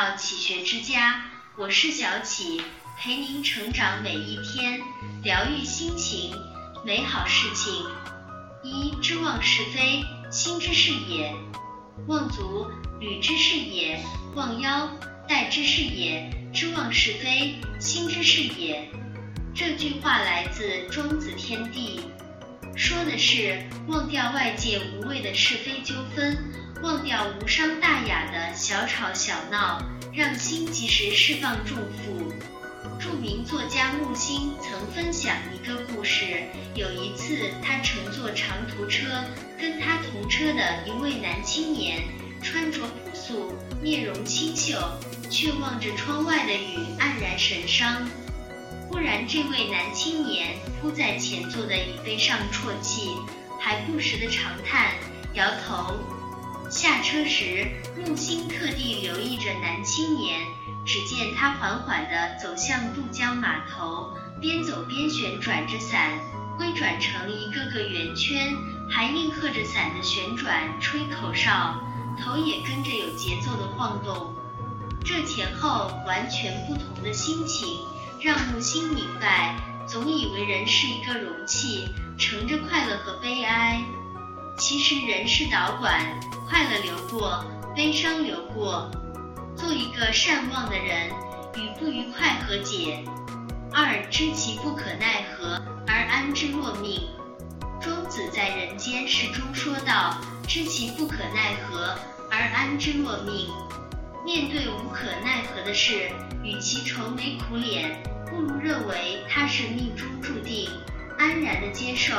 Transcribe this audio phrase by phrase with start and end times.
[0.00, 1.20] 到启学之家，
[1.58, 2.62] 我是小启，
[2.96, 4.80] 陪您成长每一天，
[5.22, 6.34] 疗愈心情，
[6.86, 7.84] 美好事情。
[8.62, 11.34] 一知忘是非，心之是也；
[12.06, 12.66] 忘足，
[12.98, 13.98] 履之是也；
[14.34, 14.88] 忘腰，
[15.28, 16.34] 带之是也。
[16.54, 18.90] 知忘是非，心之是也。
[19.54, 22.00] 这句话来自《庄子·天地》。
[22.74, 26.38] 说的是忘掉外界无谓的是非纠纷，
[26.82, 29.82] 忘掉无伤大雅的小吵小闹，
[30.14, 32.32] 让心及时释放祝福。
[32.98, 36.42] 著名作家木心曾分享一个故事：
[36.74, 39.04] 有一次，他乘坐长途车，
[39.58, 42.02] 跟他同车的一位男青年，
[42.42, 44.78] 穿着朴素，面容清秀，
[45.28, 48.08] 却望着窗外的雨，黯然神伤。
[48.88, 53.10] 忽然，这位男青年扑在前座的椅背上啜泣，
[53.60, 54.92] 还不时的长叹、
[55.34, 55.94] 摇头。
[56.70, 57.68] 下车时，
[58.06, 60.46] 木星特地留意着男青年，
[60.86, 66.12] 只见他缓缓地走向渡江码头，边走边旋转着伞，
[66.56, 68.54] 挥转成一个个圆圈，
[68.88, 71.74] 还应和着伞的旋转吹口哨，
[72.22, 74.32] 头也跟着有节奏的晃动。
[75.04, 77.80] 这前后完全不同的心情。
[78.22, 79.56] 让木星明白，
[79.88, 83.82] 总以为人是一个容器，盛着快乐和悲哀。
[84.60, 86.04] 其实人是导管，
[86.46, 87.42] 快乐流过，
[87.74, 88.90] 悲伤流过。
[89.56, 91.08] 做一个善忘的人，
[91.56, 93.02] 与不愉快和解。
[93.72, 97.08] 二知其不可奈何而安之若命。
[97.80, 101.96] 庄子在《人间世》中说道：“知其不可奈何
[102.30, 103.48] 而安之若命。”
[104.26, 106.10] 面对无可奈何的事，
[106.44, 108.02] 与其愁眉苦脸。
[108.28, 110.68] 不如认为它是命中注定，
[111.18, 112.14] 安然的接受。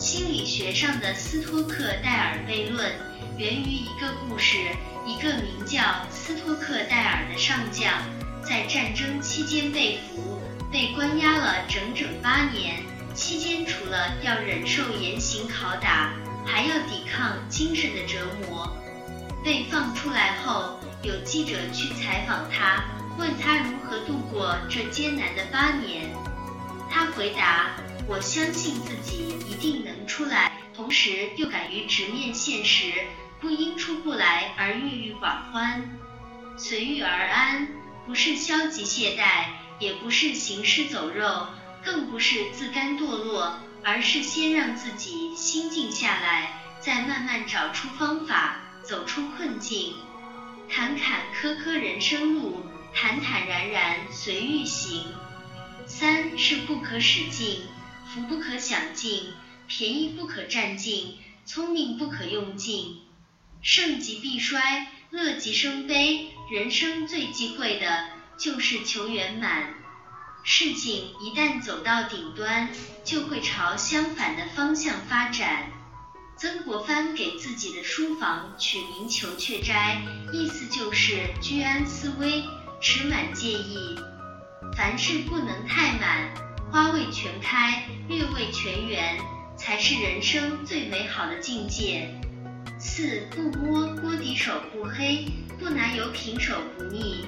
[0.00, 2.90] 心理学上的斯托克戴尔悖论
[3.36, 4.56] 源于一个故事：
[5.04, 7.92] 一个名叫斯托克戴尔的上将，
[8.42, 10.40] 在战争期间被俘，
[10.72, 12.76] 被关押了整整八年。
[13.12, 16.14] 期间除了要忍受严刑拷打，
[16.46, 18.74] 还要抵抗精神的折磨。
[19.44, 22.84] 被放出来后，有记者去采访他。
[23.18, 26.08] 问他如何度过这艰难的八年，
[26.90, 27.72] 他回答
[28.10, 32.92] ：“我相信自己一定能出来，同时又敢于直面现实，
[33.40, 35.88] 不因出不来而郁郁寡欢，
[36.56, 37.68] 随遇而安，
[38.08, 39.44] 不是消极懈怠，
[39.78, 41.46] 也不是行尸走肉，
[41.84, 49.94] 更不是自甘堕落，而是先让自己心静下来，再慢慢找出方法，走出困境。
[50.68, 55.04] 坎坎坷坷人生路。”坦坦然然随遇行。
[55.86, 57.62] 三是不可使劲，
[58.12, 59.32] 福不可享尽，
[59.68, 63.02] 便宜不可占尽，聪明不可用尽。
[63.62, 66.26] 盛极必衰，乐极生悲。
[66.50, 69.74] 人生最忌讳的就是求圆满。
[70.42, 72.70] 事情一旦走到顶端，
[73.04, 75.70] 就会朝相反的方向发展。
[76.36, 82.42] 曾国藩给自己的书房取名求雀斋，意思就是居安思危。
[82.82, 83.94] 持满戒意，
[84.74, 86.32] 凡事不能太满，
[86.72, 89.18] 花未全开，月未全圆，
[89.56, 92.08] 才是人生最美好的境界。
[92.78, 95.26] 四不摸锅底手不黑，
[95.58, 97.24] 不拿油瓶手不腻。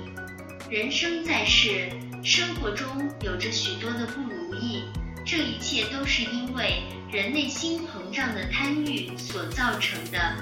[0.70, 1.90] 人生在世，
[2.22, 2.86] 生活中
[3.20, 4.84] 有着许多的不如意，
[5.26, 10.36] 这一切都是因为人内心膨胀的贪欲所造成的。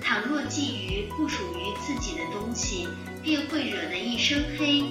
[0.00, 2.88] 倘若觊觎不属于自己的东西，
[3.22, 4.84] 便会惹得一身黑。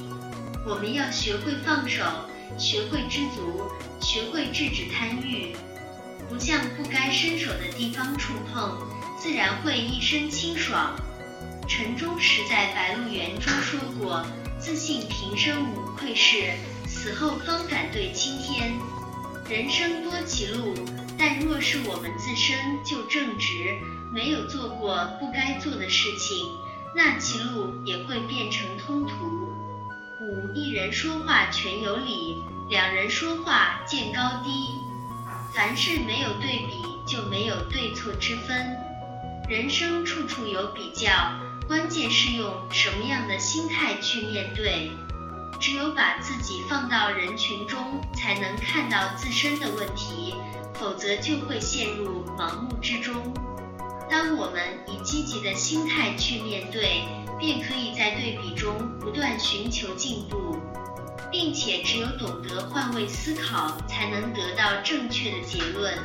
[0.67, 2.03] 我们要学会放手，
[2.57, 3.69] 学会知足，
[4.01, 5.55] 学会制止贪欲，
[6.27, 8.77] 不向不该伸手的地方触碰，
[9.17, 10.95] 自然会一身清爽。
[11.67, 14.25] 陈忠实在《白鹿原》中说过
[14.59, 16.53] ：“自信平生无愧事，
[16.87, 18.73] 死后方敢对青天。”
[19.49, 20.75] 人生多歧路，
[21.17, 23.79] 但若是我们自身就正直。
[24.11, 26.43] 没有做过不该做的事情，
[26.95, 29.48] 那歧路也会变成通途。
[30.55, 32.37] 一人说话全有理，
[32.69, 34.69] 两人说话见高低。
[35.53, 38.77] 凡事没有对比，就没有对错之分。
[39.47, 41.09] 人生处处有比较，
[41.67, 44.91] 关键是用什么样的心态去面对。
[45.59, 50.33] 只有把自己放到人群中，才能看到自身的问题，
[50.73, 53.15] 否则就会陷入盲目之中。
[54.09, 57.03] 当我们以积极的心态去面对，
[57.39, 60.57] 便可以在对比中不断寻求进步，
[61.31, 65.97] 并且只有懂得换位思考，才能得到正确的结论。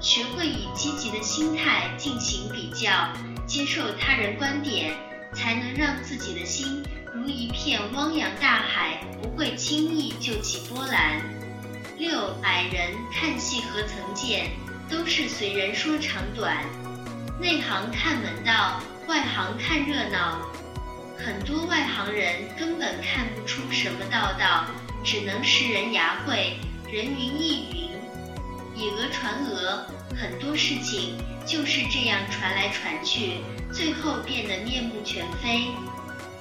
[0.00, 3.08] 学会以积极的心态进行比较，
[3.46, 4.92] 接受他人观点，
[5.32, 6.82] 才能让自己的心
[7.14, 11.22] 如一片汪洋大海，不会轻易就起波澜。
[11.96, 14.50] 六矮人看戏何曾见，
[14.90, 16.62] 都是随人说长短，
[17.40, 20.50] 内行看门道，外行看热闹。
[21.16, 24.66] 很多外行人根本看不出什么道道，
[25.04, 26.58] 只能识人牙慧，
[26.90, 27.90] 人云亦云，
[28.74, 29.86] 以讹传讹。
[30.14, 31.16] 很多事情
[31.46, 33.38] 就是这样传来传去，
[33.72, 35.68] 最后变得面目全非。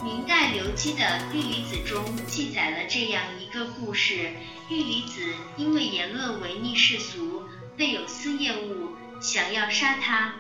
[0.04, 1.04] 明代刘基的
[1.34, 4.30] 《玉离子》中记载了这样一个故事：
[4.70, 7.44] 玉离子因为言论违逆世俗，
[7.78, 8.92] 被有司厌恶，
[9.22, 10.34] 想要杀他。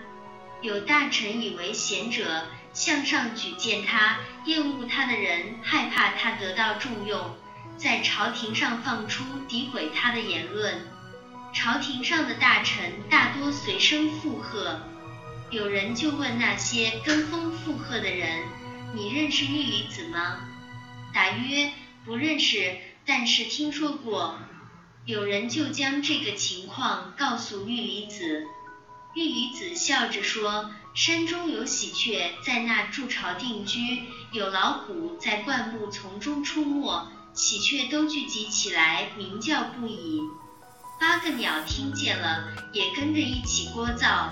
[0.66, 2.46] 有大臣以为贤者。
[2.74, 7.34] 向上举荐他，厌恶他的人害怕他得到重用，
[7.78, 10.82] 在朝廷上放出诋毁他的言论。
[11.54, 14.82] 朝廷上的大臣大多随声附和。
[15.52, 18.44] 有人就问那些跟风附和的人
[18.94, 20.40] ：“你认识玉离子吗？”
[21.16, 21.72] 答曰
[22.04, 22.76] ：“不认识，
[23.06, 24.38] 但是听说过。”
[25.06, 28.44] 有人就将这个情况告诉玉离子。
[29.16, 34.04] 玉离子笑着说：“山中有喜鹊在那筑巢定居，
[34.34, 40.20] 有老虎在灌木丛中出没，喜鹊都聚集起来鸣叫不已。
[41.00, 44.30] 八个鸟听见了，也跟着一起聒噪。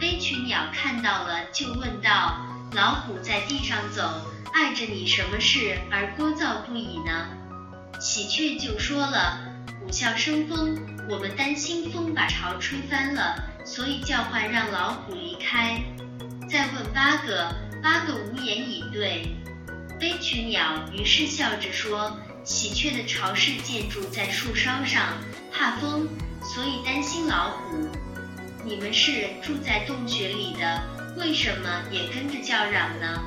[0.00, 4.22] 悲曲鸟看到了，就问道：老虎在地上走，
[4.54, 7.28] 碍着你什么事而聒噪不已呢？
[8.00, 9.38] 喜鹊就说了：
[9.80, 15.78] 虎啸生风，我们担心风把巢吹翻了。”所以叫唤让老虎离开。
[16.50, 19.36] 再问八个，八个无言以对。
[20.00, 25.18] 悲曲鸟于是笑着说：“喜鹊的巢是建筑在树梢上，
[25.52, 26.08] 怕风，
[26.42, 27.88] 所以担心老虎。
[28.64, 30.82] 你们是住在洞穴里的，
[31.18, 33.22] 为什么也跟着叫嚷呢？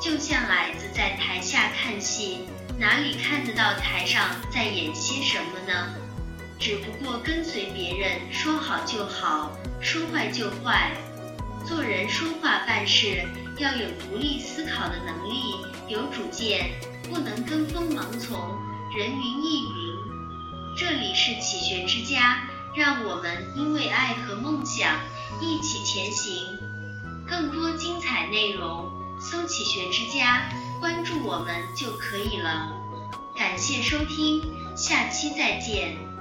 [0.00, 2.46] 就像矮子在台下看戏，
[2.78, 5.96] 哪里看得到台上在演些什么呢？”
[6.64, 9.52] 只不过跟随别人说好就好，
[9.82, 10.92] 说坏就坏。
[11.66, 13.22] 做人说话办事
[13.58, 15.42] 要有独立思考的能力，
[15.88, 16.70] 有主见，
[17.02, 18.38] 不能跟风盲从，
[18.96, 19.94] 人云亦云。
[20.74, 25.00] 这里是启学之家，让我们因为爱和梦想
[25.42, 26.46] 一起前行。
[27.28, 28.90] 更多精彩内容，
[29.20, 30.48] 搜“启学之家”，
[30.80, 32.72] 关注我们就可以了。
[33.36, 34.40] 感谢收听，
[34.74, 36.13] 下期再见。